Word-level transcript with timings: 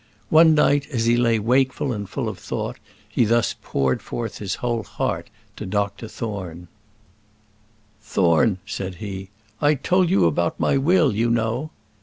One 0.31 0.55
night, 0.55 0.87
as 0.91 1.05
he 1.05 1.15
lay 1.15 1.37
wakeful 1.37 1.93
and 1.93 2.09
full 2.09 2.27
of 2.27 2.39
thought, 2.39 2.77
he 3.07 3.23
thus 3.23 3.53
poured 3.61 4.01
forth 4.01 4.39
his 4.39 4.55
whole 4.55 4.81
heart 4.81 5.29
to 5.57 5.65
Dr 5.67 6.07
Thorne. 6.07 6.67
"Thorne," 8.01 8.57
said 8.65 8.95
he, 8.95 9.29
"I 9.61 9.75
told 9.75 10.09
you 10.09 10.25
about 10.25 10.59
my 10.59 10.75
will, 10.75 11.13
you 11.13 11.29
know." 11.29 11.69